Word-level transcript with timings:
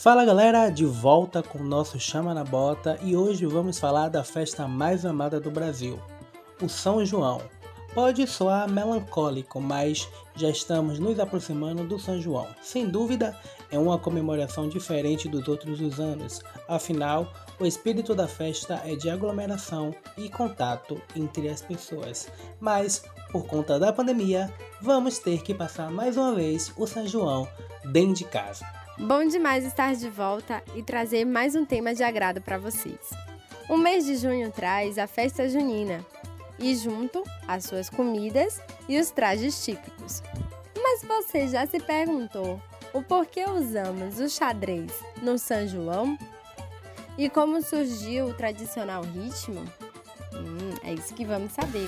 Fala 0.00 0.24
galera, 0.24 0.70
de 0.70 0.84
volta 0.84 1.42
com 1.42 1.58
o 1.58 1.64
nosso 1.64 1.98
Chama 1.98 2.32
na 2.32 2.44
Bota 2.44 2.96
e 3.02 3.16
hoje 3.16 3.44
vamos 3.46 3.80
falar 3.80 4.08
da 4.08 4.22
festa 4.22 4.68
mais 4.68 5.04
amada 5.04 5.40
do 5.40 5.50
Brasil, 5.50 5.98
o 6.62 6.68
São 6.68 7.04
João. 7.04 7.42
Pode 7.92 8.24
soar 8.28 8.70
melancólico, 8.70 9.60
mas 9.60 10.08
já 10.36 10.48
estamos 10.50 11.00
nos 11.00 11.18
aproximando 11.18 11.82
do 11.82 11.98
São 11.98 12.20
João. 12.20 12.46
Sem 12.62 12.88
dúvida, 12.88 13.36
é 13.72 13.78
uma 13.78 13.98
comemoração 13.98 14.68
diferente 14.68 15.28
dos 15.28 15.48
outros 15.48 15.98
anos, 15.98 16.42
afinal, 16.68 17.32
o 17.58 17.66
espírito 17.66 18.14
da 18.14 18.28
festa 18.28 18.80
é 18.84 18.94
de 18.94 19.10
aglomeração 19.10 19.92
e 20.16 20.28
contato 20.28 21.02
entre 21.16 21.48
as 21.48 21.60
pessoas. 21.60 22.28
Mas, 22.60 23.02
por 23.32 23.46
conta 23.46 23.80
da 23.80 23.92
pandemia, 23.92 24.48
vamos 24.80 25.18
ter 25.18 25.42
que 25.42 25.52
passar 25.52 25.90
mais 25.90 26.16
uma 26.16 26.36
vez 26.36 26.72
o 26.76 26.86
São 26.86 27.04
João 27.04 27.48
dentro 27.90 28.14
de 28.14 28.24
casa. 28.26 28.77
Bom 28.98 29.24
demais 29.28 29.64
estar 29.64 29.94
de 29.94 30.10
volta 30.10 30.60
e 30.74 30.82
trazer 30.82 31.24
mais 31.24 31.54
um 31.54 31.64
tema 31.64 31.94
de 31.94 32.02
agrado 32.02 32.40
para 32.40 32.58
vocês. 32.58 32.98
O 33.68 33.76
mês 33.76 34.04
de 34.04 34.16
junho 34.16 34.50
traz 34.50 34.98
a 34.98 35.06
festa 35.06 35.48
junina 35.48 36.04
e 36.58 36.74
junto 36.74 37.22
as 37.46 37.64
suas 37.64 37.88
comidas 37.88 38.60
e 38.88 38.98
os 38.98 39.12
trajes 39.12 39.64
típicos. 39.64 40.20
Mas 40.76 41.04
você 41.04 41.46
já 41.46 41.64
se 41.64 41.78
perguntou 41.78 42.60
o 42.92 43.00
porquê 43.00 43.44
usamos 43.48 44.18
o 44.18 44.28
xadrez 44.28 44.92
no 45.22 45.38
São 45.38 45.68
João? 45.68 46.18
E 47.16 47.30
como 47.30 47.62
surgiu 47.62 48.26
o 48.26 48.34
tradicional 48.34 49.02
ritmo? 49.04 49.64
Hum, 50.34 50.74
é 50.82 50.94
isso 50.94 51.14
que 51.14 51.24
vamos 51.24 51.52
saber. 51.52 51.86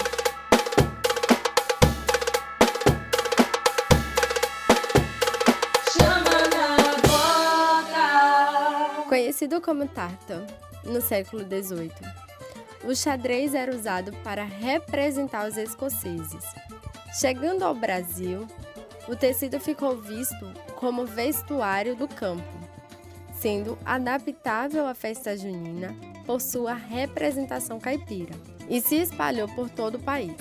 Conhecido 9.11 9.61
como 9.61 9.89
tartan 9.89 10.47
no 10.85 11.01
século 11.01 11.43
XVIII, 11.43 11.91
o 12.85 12.95
xadrez 12.95 13.57
era 13.57 13.75
usado 13.75 14.13
para 14.23 14.45
representar 14.45 15.49
os 15.49 15.57
escoceses. 15.57 16.45
Chegando 17.21 17.65
ao 17.65 17.75
Brasil, 17.75 18.47
o 19.09 19.17
tecido 19.17 19.59
ficou 19.59 20.01
visto 20.01 20.55
como 20.77 21.05
vestuário 21.05 21.97
do 21.97 22.07
campo, 22.07 22.57
sendo 23.35 23.77
adaptável 23.85 24.87
à 24.87 24.95
festa 24.95 25.37
junina 25.37 25.93
por 26.25 26.41
sua 26.41 26.75
representação 26.75 27.81
caipira, 27.81 28.37
e 28.69 28.81
se 28.81 28.95
espalhou 28.95 29.49
por 29.57 29.69
todo 29.69 29.97
o 29.97 30.03
país. 30.05 30.37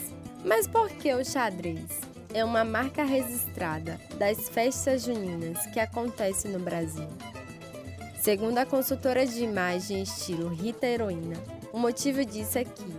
Mas 0.46 0.68
por 0.68 0.90
que 0.90 1.12
o 1.12 1.26
xadrez? 1.26 2.02
É 2.32 2.46
uma 2.46 2.64
marca 2.64 3.04
registrada 3.04 4.00
das 4.20 4.48
festas 4.48 5.06
juninas 5.06 5.66
que 5.74 5.80
acontece 5.80 6.48
no 6.48 6.60
Brasil. 6.60 7.08
Segundo 8.22 8.58
a 8.58 8.66
consultora 8.66 9.26
de 9.26 9.42
imagem 9.44 10.04
estilo 10.04 10.50
Rita 10.50 10.86
Heroína, 10.86 11.38
o 11.72 11.80
motivo 11.80 12.26
disso 12.26 12.58
é 12.58 12.66
que, 12.66 12.94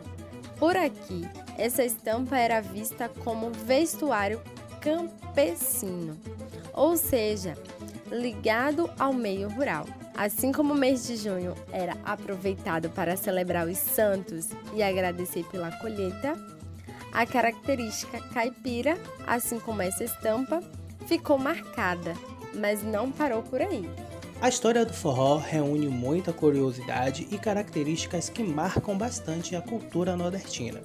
por 0.59 0.75
aqui, 0.75 1.29
essa 1.59 1.85
estampa 1.85 2.39
era 2.39 2.63
vista 2.63 3.07
como 3.23 3.51
vestuário 3.51 4.41
campesino, 4.81 6.19
ou 6.73 6.97
seja, 6.97 7.55
ligado 8.11 8.91
ao 8.99 9.13
meio 9.13 9.51
rural. 9.51 9.87
Assim 10.17 10.53
como 10.53 10.73
o 10.73 10.77
mês 10.77 11.07
de 11.07 11.17
junho 11.17 11.55
era 11.71 11.97
aproveitado 12.03 12.89
para 12.89 13.15
celebrar 13.15 13.69
os 13.69 13.77
santos 13.77 14.49
e 14.75 14.83
agradecer 14.83 15.45
pela 15.45 15.71
colheita, 15.79 16.35
a 17.13 17.27
característica 17.27 18.21
caipira, 18.33 18.97
assim 19.27 19.61
como 19.61 19.83
essa 19.83 20.03
estampa, 20.03 20.61
ficou 21.07 21.37
marcada, 21.37 22.15
mas 22.55 22.83
não 22.83 23.13
parou 23.13 23.43
por 23.43 23.61
aí. 23.61 23.89
A 24.43 24.49
história 24.49 24.87
do 24.87 24.93
forró 24.95 25.37
reúne 25.37 25.87
muita 25.87 26.33
curiosidade 26.33 27.29
e 27.31 27.37
características 27.37 28.31
que 28.31 28.43
marcam 28.43 28.97
bastante 28.97 29.55
a 29.55 29.61
cultura 29.61 30.17
nordestina. 30.17 30.81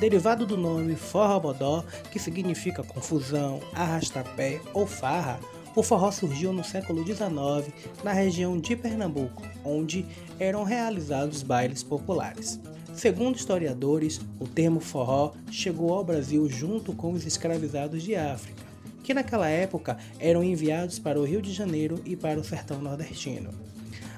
Derivado 0.00 0.44
do 0.44 0.56
nome 0.56 0.96
forró-bodó, 0.96 1.84
que 2.10 2.18
significa 2.18 2.82
confusão, 2.82 3.60
arrastapé 3.72 4.60
ou 4.74 4.88
farra, 4.88 5.38
o 5.76 5.84
forró 5.84 6.10
surgiu 6.10 6.52
no 6.52 6.64
século 6.64 7.06
XIX 7.06 7.72
na 8.02 8.12
região 8.12 8.58
de 8.58 8.74
Pernambuco, 8.74 9.40
onde 9.64 10.04
eram 10.36 10.64
realizados 10.64 11.44
bailes 11.44 11.84
populares. 11.84 12.58
Segundo 12.92 13.36
historiadores, 13.36 14.20
o 14.40 14.48
termo 14.48 14.80
forró 14.80 15.34
chegou 15.48 15.94
ao 15.94 16.02
Brasil 16.02 16.48
junto 16.48 16.92
com 16.92 17.12
os 17.12 17.24
escravizados 17.24 18.02
de 18.02 18.16
África 18.16 18.69
que 19.10 19.14
naquela 19.14 19.48
época 19.48 19.98
eram 20.20 20.40
enviados 20.40 21.00
para 21.00 21.18
o 21.18 21.24
Rio 21.24 21.42
de 21.42 21.52
Janeiro 21.52 22.00
e 22.04 22.14
para 22.14 22.38
o 22.38 22.44
sertão 22.44 22.80
nordestino. 22.80 23.50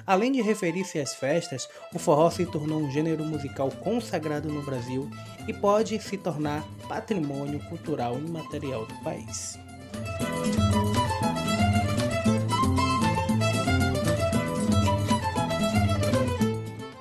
Além 0.05 0.31
de 0.31 0.39
referir-se 0.39 0.99
às 0.99 1.15
festas, 1.15 1.67
o 1.91 1.97
forró 1.97 2.29
se 2.29 2.45
tornou 2.45 2.79
um 2.79 2.91
gênero 2.91 3.25
musical 3.25 3.71
consagrado 3.71 4.49
no 4.49 4.61
Brasil 4.61 5.09
e 5.47 5.53
pode 5.53 5.99
se 5.99 6.15
tornar 6.15 6.63
patrimônio 6.87 7.59
cultural 7.61 8.19
imaterial 8.19 8.85
do 8.85 8.93
país. 9.03 9.57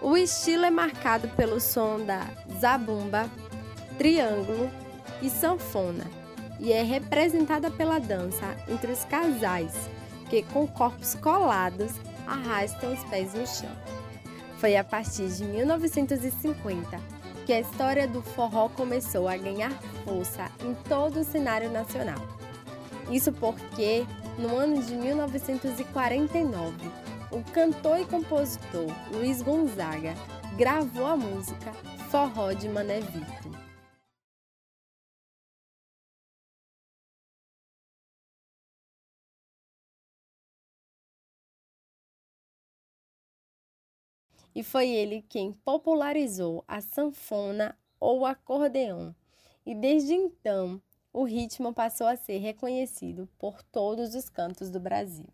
O 0.01 0.17
estilo 0.17 0.65
é 0.65 0.71
marcado 0.71 1.29
pelo 1.37 1.61
som 1.61 2.03
da 2.07 2.27
zabumba, 2.59 3.31
triângulo 3.99 4.71
e 5.21 5.29
sanfona 5.29 6.22
e 6.63 6.73
é 6.73 6.83
representada 6.83 7.71
pela 7.73 7.99
dança 7.99 8.57
entre 8.69 8.93
os 8.93 9.05
casais, 9.05 9.75
que 10.31 10.45
com 10.45 10.67
corpos 10.67 11.17
colados 11.17 11.93
arrastam 12.25 12.93
os 12.93 13.05
pés 13.05 13.35
no 13.35 13.45
chão. 13.45 13.77
Foi 14.59 14.77
a 14.77 14.85
partir 14.85 15.27
de 15.27 15.45
1950 15.45 17.01
que 17.45 17.53
a 17.53 17.59
história 17.59 18.07
do 18.07 18.23
forró 18.23 18.69
começou 18.69 19.29
a 19.29 19.37
ganhar 19.37 19.73
força 20.05 20.49
em 20.65 20.73
todo 20.89 21.19
o 21.21 21.25
cenário 21.25 21.69
nacional. 21.69 22.25
Isso 23.11 23.33
porque, 23.33 24.07
no 24.39 24.57
ano 24.57 24.81
de 24.81 24.95
1949, 24.95 26.77
o 27.33 27.43
cantor 27.53 27.99
e 27.99 28.05
compositor 28.05 28.87
Luiz 29.11 29.43
Gonzaga 29.43 30.15
gravou 30.57 31.07
a 31.07 31.17
música 31.17 31.73
Forró 32.09 32.53
de 32.53 32.69
Mané 32.69 33.01
Vito. 33.01 33.42
E 44.55 44.63
foi 44.63 44.89
ele 44.89 45.25
quem 45.29 45.53
popularizou 45.53 46.65
a 46.67 46.81
sanfona 46.81 47.77
ou 47.99 48.27
acordeão. 48.27 49.15
E 49.65 49.75
desde 49.75 50.13
então, 50.13 50.81
o 51.13 51.25
ritmo 51.25 51.73
passou 51.73 52.07
a 52.07 52.17
ser 52.17 52.39
reconhecido 52.39 53.29
por 53.39 53.63
todos 53.63 54.15
os 54.15 54.29
cantos 54.29 54.71
do 54.71 54.81
Brasil. 54.81 55.29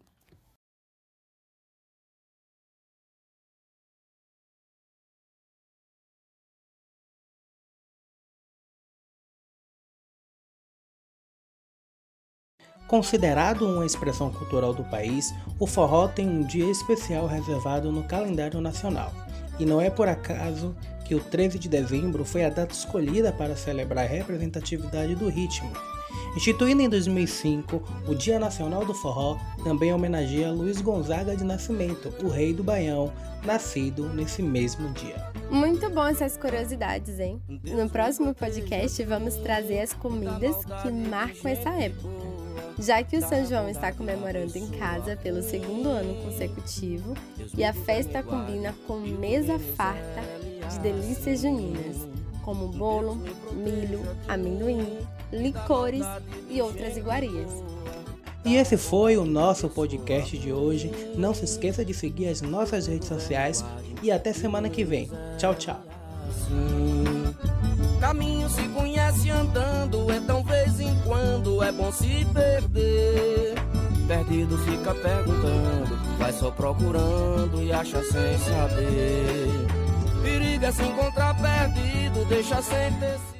Considerado 12.88 13.66
uma 13.66 13.84
expressão 13.84 14.30
cultural 14.30 14.72
do 14.72 14.82
país, 14.82 15.34
o 15.58 15.66
forró 15.66 16.08
tem 16.08 16.26
um 16.26 16.42
dia 16.42 16.70
especial 16.70 17.26
reservado 17.26 17.92
no 17.92 18.02
calendário 18.02 18.62
nacional. 18.62 19.12
E 19.58 19.66
não 19.66 19.78
é 19.78 19.90
por 19.90 20.08
acaso 20.08 20.74
que 21.04 21.14
o 21.14 21.20
13 21.20 21.58
de 21.58 21.68
dezembro 21.68 22.24
foi 22.24 22.46
a 22.46 22.48
data 22.48 22.72
escolhida 22.72 23.30
para 23.30 23.54
celebrar 23.56 24.06
a 24.06 24.08
representatividade 24.08 25.14
do 25.14 25.28
ritmo. 25.28 25.70
Instituído 26.34 26.80
em 26.80 26.88
2005, 26.88 27.82
o 28.06 28.14
Dia 28.14 28.38
Nacional 28.38 28.86
do 28.86 28.94
Forró 28.94 29.36
também 29.62 29.92
homenageia 29.92 30.50
Luiz 30.50 30.80
Gonzaga 30.80 31.36
de 31.36 31.44
Nascimento, 31.44 32.14
o 32.22 32.28
rei 32.28 32.54
do 32.54 32.64
Baião, 32.64 33.12
nascido 33.44 34.08
nesse 34.14 34.42
mesmo 34.42 34.90
dia. 34.92 35.30
Muito 35.50 35.90
bom 35.90 36.06
essas 36.06 36.38
curiosidades, 36.38 37.18
hein? 37.20 37.42
No 37.64 37.88
próximo 37.90 38.34
podcast 38.34 39.02
vamos 39.04 39.34
trazer 39.36 39.80
as 39.80 39.92
comidas 39.92 40.56
que 40.82 40.90
marcam 40.90 41.50
essa 41.50 41.70
época 41.70 42.27
já 42.78 43.02
que 43.02 43.16
o 43.16 43.22
São 43.26 43.44
João 43.46 43.68
está 43.68 43.92
comemorando 43.92 44.56
em 44.56 44.66
casa 44.68 45.16
pelo 45.16 45.42
segundo 45.42 45.88
ano 45.88 46.14
consecutivo 46.22 47.14
e 47.56 47.64
a 47.64 47.72
festa 47.72 48.22
combina 48.22 48.74
com 48.86 48.98
mesa 48.98 49.58
farta 49.76 50.22
de 50.70 50.78
delícias 50.80 51.40
juninas, 51.40 52.08
como 52.42 52.68
bolo, 52.68 53.16
milho, 53.52 54.00
amendoim, 54.28 54.98
licores 55.32 56.06
e 56.48 56.60
outras 56.62 56.96
iguarias. 56.96 57.50
E 58.44 58.56
esse 58.56 58.76
foi 58.76 59.16
o 59.16 59.24
nosso 59.24 59.68
podcast 59.68 60.38
de 60.38 60.52
hoje. 60.52 60.90
Não 61.16 61.34
se 61.34 61.44
esqueça 61.44 61.84
de 61.84 61.92
seguir 61.92 62.28
as 62.28 62.40
nossas 62.40 62.86
redes 62.86 63.08
sociais 63.08 63.64
e 64.02 64.10
até 64.10 64.32
semana 64.32 64.68
que 64.68 64.84
vem. 64.84 65.10
Tchau, 65.36 65.54
tchau. 65.54 65.82
Bom 71.78 71.92
se 71.92 72.26
perder. 72.34 73.54
perdido, 74.06 74.58
fica 74.58 74.94
perguntando. 74.94 75.96
Vai 76.18 76.32
só 76.32 76.50
procurando 76.50 77.62
e 77.62 77.72
acha 77.72 78.02
sem 78.02 78.38
saber. 78.38 79.48
Perigo 80.22 80.64
é 80.64 80.72
se 80.72 80.82
encontrar 80.82 81.34
perdido, 81.40 82.24
deixa 82.28 82.60
sem 82.60 82.92
ter 82.94 83.37